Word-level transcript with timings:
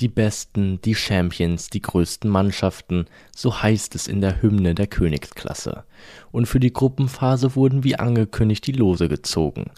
Die 0.00 0.08
besten, 0.08 0.80
die 0.82 0.94
Champions, 0.94 1.70
die 1.70 1.82
größten 1.82 2.30
Mannschaften, 2.30 3.06
so 3.34 3.62
heißt 3.62 3.96
es 3.96 4.06
in 4.06 4.20
der 4.20 4.40
Hymne 4.40 4.76
der 4.76 4.86
Königsklasse. 4.86 5.82
Und 6.30 6.46
für 6.46 6.60
die 6.60 6.72
Gruppenphase 6.72 7.56
wurden 7.56 7.82
wie 7.82 7.96
angekündigt 7.96 8.64
die 8.68 8.72
Lose 8.72 9.08
gezogen. 9.08 9.72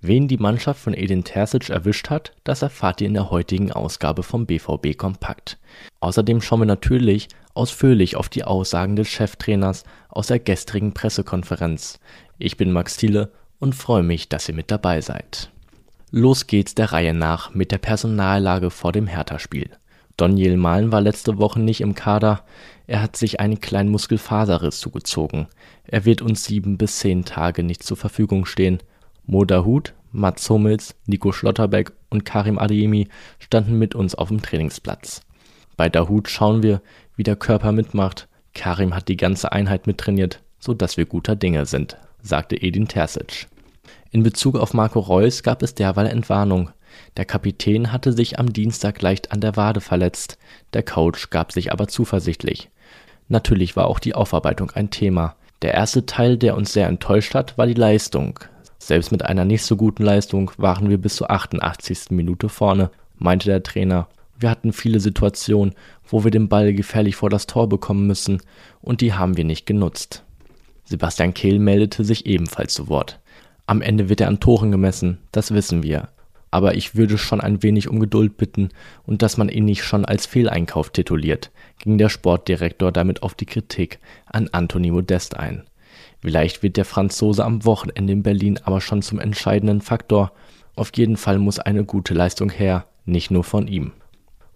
Wen 0.00 0.28
die 0.28 0.38
Mannschaft 0.38 0.80
von 0.80 0.94
Edin 0.94 1.24
Terzic 1.24 1.68
erwischt 1.68 2.08
hat, 2.08 2.32
das 2.44 2.62
erfahrt 2.62 3.02
ihr 3.02 3.06
in 3.06 3.14
der 3.14 3.30
heutigen 3.30 3.70
Ausgabe 3.70 4.22
vom 4.22 4.46
BVB 4.46 4.96
Kompakt. 4.96 5.58
Außerdem 6.00 6.40
schauen 6.40 6.60
wir 6.60 6.66
natürlich 6.66 7.28
ausführlich 7.52 8.16
auf 8.16 8.30
die 8.30 8.44
Aussagen 8.44 8.96
des 8.96 9.08
Cheftrainers 9.08 9.84
aus 10.08 10.28
der 10.28 10.38
gestrigen 10.38 10.94
Pressekonferenz. 10.94 11.98
Ich 12.38 12.56
bin 12.56 12.72
Max 12.72 12.96
Thiele 12.96 13.30
und 13.58 13.74
freue 13.74 14.02
mich, 14.02 14.28
dass 14.28 14.48
ihr 14.48 14.54
mit 14.54 14.70
dabei 14.70 15.00
seid. 15.00 15.50
Los 16.12 16.46
geht's 16.46 16.76
der 16.76 16.92
Reihe 16.92 17.14
nach 17.14 17.52
mit 17.54 17.72
der 17.72 17.78
Personallage 17.78 18.70
vor 18.70 18.92
dem 18.92 19.08
Hertha-Spiel. 19.08 19.70
Daniel 20.16 20.56
Mahlen 20.56 20.92
war 20.92 21.00
letzte 21.00 21.38
Woche 21.38 21.60
nicht 21.60 21.80
im 21.80 21.96
Kader. 21.96 22.44
Er 22.86 23.02
hat 23.02 23.16
sich 23.16 23.40
einen 23.40 23.60
kleinen 23.60 23.90
Muskelfaserriss 23.90 24.78
zugezogen. 24.78 25.48
Er 25.84 26.04
wird 26.04 26.22
uns 26.22 26.44
sieben 26.44 26.78
bis 26.78 27.00
zehn 27.00 27.24
Tage 27.24 27.64
nicht 27.64 27.82
zur 27.82 27.96
Verfügung 27.96 28.46
stehen. 28.46 28.78
Mo 29.24 29.44
Dahut, 29.44 29.94
Mats 30.12 30.48
Hummels, 30.48 30.94
Nico 31.06 31.32
Schlotterbeck 31.32 31.92
und 32.08 32.24
Karim 32.24 32.58
Adeyemi 32.58 33.08
standen 33.40 33.76
mit 33.76 33.96
uns 33.96 34.14
auf 34.14 34.28
dem 34.28 34.40
Trainingsplatz. 34.40 35.22
Bei 35.76 35.88
Dahut 35.88 36.28
schauen 36.28 36.62
wir, 36.62 36.80
wie 37.16 37.24
der 37.24 37.36
Körper 37.36 37.72
mitmacht. 37.72 38.28
Karim 38.54 38.94
hat 38.94 39.08
die 39.08 39.16
ganze 39.16 39.50
Einheit 39.50 39.88
mittrainiert, 39.88 40.40
so 40.60 40.72
dass 40.72 40.96
wir 40.96 41.04
guter 41.04 41.34
Dinge 41.34 41.66
sind, 41.66 41.98
sagte 42.22 42.62
Edin 42.62 42.86
Terzic. 42.88 43.48
In 44.10 44.22
Bezug 44.22 44.56
auf 44.56 44.74
Marco 44.74 45.00
Reus 45.00 45.42
gab 45.42 45.62
es 45.62 45.74
derweil 45.74 46.06
Entwarnung. 46.06 46.70
Der 47.16 47.24
Kapitän 47.24 47.92
hatte 47.92 48.12
sich 48.12 48.38
am 48.38 48.52
Dienstag 48.52 49.02
leicht 49.02 49.32
an 49.32 49.40
der 49.40 49.56
Wade 49.56 49.80
verletzt, 49.80 50.38
der 50.72 50.82
Coach 50.82 51.30
gab 51.30 51.52
sich 51.52 51.72
aber 51.72 51.88
zuversichtlich. 51.88 52.70
Natürlich 53.28 53.76
war 53.76 53.86
auch 53.86 53.98
die 53.98 54.14
Aufarbeitung 54.14 54.70
ein 54.70 54.90
Thema. 54.90 55.36
Der 55.62 55.74
erste 55.74 56.06
Teil, 56.06 56.36
der 56.36 56.56
uns 56.56 56.72
sehr 56.72 56.86
enttäuscht 56.86 57.34
hat, 57.34 57.58
war 57.58 57.66
die 57.66 57.74
Leistung. 57.74 58.38
Selbst 58.78 59.10
mit 59.10 59.24
einer 59.24 59.44
nicht 59.44 59.64
so 59.64 59.76
guten 59.76 60.04
Leistung 60.04 60.50
waren 60.58 60.90
wir 60.90 60.98
bis 60.98 61.16
zur 61.16 61.30
88. 61.30 62.10
Minute 62.10 62.48
vorne, 62.48 62.90
meinte 63.16 63.46
der 63.46 63.62
Trainer. 63.62 64.08
Wir 64.38 64.50
hatten 64.50 64.72
viele 64.72 65.00
Situationen, 65.00 65.74
wo 66.06 66.24
wir 66.24 66.30
den 66.30 66.48
Ball 66.48 66.74
gefährlich 66.74 67.16
vor 67.16 67.30
das 67.30 67.46
Tor 67.46 67.68
bekommen 67.68 68.06
müssen, 68.06 68.42
und 68.82 69.00
die 69.00 69.14
haben 69.14 69.36
wir 69.36 69.44
nicht 69.44 69.66
genutzt. 69.66 70.22
Sebastian 70.84 71.34
Kehl 71.34 71.58
meldete 71.58 72.04
sich 72.04 72.26
ebenfalls 72.26 72.74
zu 72.74 72.88
Wort. 72.88 73.18
Am 73.66 73.82
Ende 73.82 74.08
wird 74.08 74.20
er 74.20 74.28
an 74.28 74.40
Toren 74.40 74.70
gemessen, 74.70 75.18
das 75.32 75.52
wissen 75.52 75.82
wir. 75.82 76.08
Aber 76.52 76.76
ich 76.76 76.94
würde 76.94 77.18
schon 77.18 77.40
ein 77.40 77.62
wenig 77.64 77.88
um 77.88 77.98
Geduld 77.98 78.36
bitten 78.36 78.70
und 79.04 79.22
dass 79.22 79.36
man 79.36 79.48
ihn 79.48 79.64
nicht 79.64 79.82
schon 79.82 80.04
als 80.04 80.24
Fehleinkauf 80.26 80.90
tituliert, 80.90 81.50
ging 81.80 81.98
der 81.98 82.08
Sportdirektor 82.08 82.92
damit 82.92 83.22
auf 83.22 83.34
die 83.34 83.46
Kritik 83.46 83.98
an 84.26 84.48
Anthony 84.52 84.92
Modest 84.92 85.36
ein. 85.36 85.64
Vielleicht 86.20 86.62
wird 86.62 86.76
der 86.76 86.84
Franzose 86.84 87.44
am 87.44 87.64
Wochenende 87.64 88.12
in 88.12 88.22
Berlin 88.22 88.60
aber 88.62 88.80
schon 88.80 89.02
zum 89.02 89.18
entscheidenden 89.18 89.80
Faktor. 89.80 90.32
Auf 90.76 90.92
jeden 90.94 91.16
Fall 91.16 91.38
muss 91.38 91.58
eine 91.58 91.84
gute 91.84 92.14
Leistung 92.14 92.50
her, 92.50 92.86
nicht 93.04 93.30
nur 93.30 93.44
von 93.44 93.66
ihm. 93.66 93.92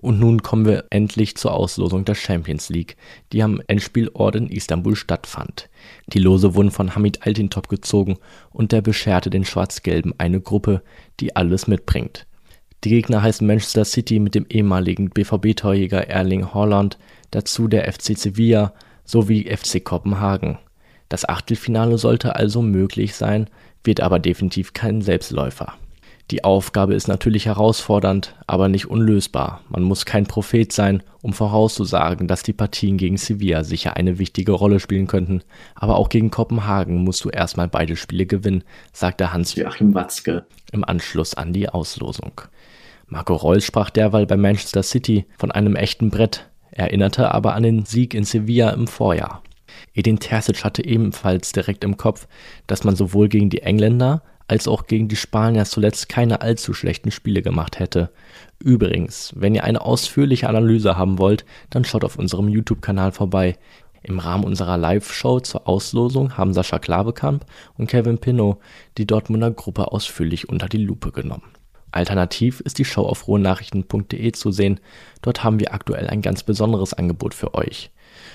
Und 0.00 0.18
nun 0.18 0.42
kommen 0.42 0.64
wir 0.64 0.84
endlich 0.90 1.36
zur 1.36 1.52
Auslosung 1.52 2.06
der 2.06 2.14
Champions 2.14 2.70
League, 2.70 2.96
die 3.32 3.42
am 3.42 3.60
Endspielort 3.66 4.34
in 4.34 4.48
Istanbul 4.48 4.96
stattfand. 4.96 5.68
Die 6.06 6.18
Lose 6.18 6.54
wurden 6.54 6.70
von 6.70 6.94
Hamid 6.94 7.26
Altintop 7.26 7.68
gezogen 7.68 8.16
und 8.50 8.72
der 8.72 8.80
bescherte 8.80 9.28
den 9.28 9.44
Schwarz-Gelben 9.44 10.14
eine 10.16 10.40
Gruppe, 10.40 10.82
die 11.20 11.36
alles 11.36 11.66
mitbringt. 11.66 12.26
Die 12.82 12.88
Gegner 12.88 13.22
heißen 13.22 13.46
Manchester 13.46 13.84
City 13.84 14.20
mit 14.20 14.34
dem 14.34 14.46
ehemaligen 14.48 15.10
BVB-Torjäger 15.10 16.08
Erling 16.08 16.54
Haaland, 16.54 16.98
dazu 17.30 17.68
der 17.68 17.92
FC 17.92 18.16
Sevilla 18.16 18.72
sowie 19.04 19.54
FC 19.54 19.84
Kopenhagen. 19.84 20.58
Das 21.10 21.28
Achtelfinale 21.28 21.98
sollte 21.98 22.36
also 22.36 22.62
möglich 22.62 23.14
sein, 23.14 23.50
wird 23.84 24.00
aber 24.00 24.18
definitiv 24.18 24.72
kein 24.72 25.02
Selbstläufer. 25.02 25.74
Die 26.30 26.44
Aufgabe 26.44 26.94
ist 26.94 27.08
natürlich 27.08 27.46
herausfordernd, 27.46 28.36
aber 28.46 28.68
nicht 28.68 28.86
unlösbar. 28.86 29.62
Man 29.68 29.82
muss 29.82 30.04
kein 30.04 30.26
Prophet 30.26 30.72
sein, 30.72 31.02
um 31.22 31.32
vorauszusagen, 31.32 32.28
dass 32.28 32.44
die 32.44 32.52
Partien 32.52 32.98
gegen 32.98 33.16
Sevilla 33.16 33.64
sicher 33.64 33.96
eine 33.96 34.20
wichtige 34.20 34.52
Rolle 34.52 34.78
spielen 34.78 35.08
könnten. 35.08 35.42
Aber 35.74 35.96
auch 35.96 36.08
gegen 36.08 36.30
Kopenhagen 36.30 37.02
musst 37.02 37.24
du 37.24 37.30
erstmal 37.30 37.66
beide 37.66 37.96
Spiele 37.96 38.26
gewinnen, 38.26 38.62
sagte 38.92 39.32
Hans-Joachim 39.32 39.92
Watzke 39.94 40.46
im 40.70 40.84
Anschluss 40.84 41.34
an 41.34 41.52
die 41.52 41.68
Auslosung. 41.68 42.40
Marco 43.08 43.34
Reus 43.34 43.64
sprach 43.64 43.90
derweil 43.90 44.26
bei 44.26 44.36
Manchester 44.36 44.84
City 44.84 45.26
von 45.36 45.50
einem 45.50 45.74
echten 45.74 46.10
Brett, 46.10 46.48
erinnerte 46.70 47.34
aber 47.34 47.54
an 47.54 47.64
den 47.64 47.84
Sieg 47.86 48.14
in 48.14 48.22
Sevilla 48.22 48.70
im 48.70 48.86
Vorjahr. 48.86 49.42
Edin 49.94 50.20
Terzic 50.20 50.62
hatte 50.62 50.84
ebenfalls 50.84 51.50
direkt 51.50 51.82
im 51.82 51.96
Kopf, 51.96 52.28
dass 52.68 52.84
man 52.84 52.94
sowohl 52.94 53.28
gegen 53.28 53.50
die 53.50 53.62
Engländer 53.62 54.22
als 54.50 54.66
auch 54.66 54.88
gegen 54.88 55.06
die 55.06 55.14
Spanier 55.14 55.64
zuletzt 55.64 56.08
keine 56.08 56.40
allzu 56.40 56.74
schlechten 56.74 57.12
Spiele 57.12 57.40
gemacht 57.40 57.78
hätte. 57.78 58.10
Übrigens, 58.58 59.32
wenn 59.36 59.54
ihr 59.54 59.62
eine 59.62 59.80
ausführliche 59.80 60.48
Analyse 60.48 60.98
haben 60.98 61.20
wollt, 61.20 61.44
dann 61.70 61.84
schaut 61.84 62.02
auf 62.02 62.16
unserem 62.18 62.48
YouTube-Kanal 62.48 63.12
vorbei. 63.12 63.56
Im 64.02 64.18
Rahmen 64.18 64.42
unserer 64.42 64.76
Live-Show 64.76 65.38
zur 65.38 65.68
Auslosung 65.68 66.36
haben 66.36 66.52
Sascha 66.52 66.80
Klabekamp 66.80 67.46
und 67.78 67.86
Kevin 67.86 68.18
Pinot 68.18 68.58
die 68.98 69.06
Dortmunder 69.06 69.52
Gruppe 69.52 69.92
ausführlich 69.92 70.48
unter 70.48 70.68
die 70.68 70.84
Lupe 70.84 71.12
genommen. 71.12 71.44
Alternativ 71.92 72.58
ist 72.58 72.78
die 72.78 72.84
Show 72.84 73.02
auf 73.02 73.28
rohenachrichten.de 73.28 74.32
zu 74.32 74.50
sehen. 74.50 74.80
Dort 75.22 75.44
haben 75.44 75.60
wir 75.60 75.72
aktuell 75.74 76.08
ein 76.08 76.22
ganz 76.22 76.42
besonderes 76.42 76.92
Angebot 76.92 77.34
für 77.34 77.54
euch. 77.54 77.92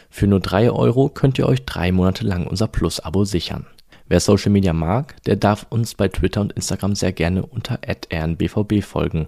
Für 0.09 0.27
nur 0.27 0.39
3 0.39 0.71
Euro 0.71 1.09
könnt 1.09 1.37
ihr 1.39 1.47
euch 1.47 1.65
drei 1.65 1.91
Monate 1.91 2.25
lang 2.25 2.47
unser 2.47 2.67
Plus-Abo 2.69 3.25
sichern. 3.25 3.67
Wer 4.07 4.19
Social 4.19 4.51
Media 4.51 4.73
mag, 4.73 5.21
der 5.23 5.35
darf 5.35 5.65
uns 5.69 5.95
bei 5.95 6.07
Twitter 6.07 6.41
und 6.41 6.53
Instagram 6.53 6.95
sehr 6.95 7.11
gerne 7.11 7.45
unter 7.45 7.79
rnbvb 7.85 8.81
folgen. 8.83 9.27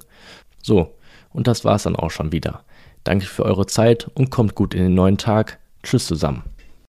So, 0.61 0.95
und 1.33 1.47
das 1.47 1.65
war's 1.65 1.83
dann 1.83 1.95
auch 1.95 2.11
schon 2.11 2.31
wieder. 2.31 2.63
Danke 3.03 3.25
für 3.25 3.43
eure 3.43 3.65
Zeit 3.65 4.09
und 4.13 4.29
kommt 4.29 4.53
gut 4.53 4.73
in 4.73 4.83
den 4.83 4.93
neuen 4.93 5.17
Tag. 5.17 5.59
Tschüss 5.81 6.05
zusammen. 6.05 6.43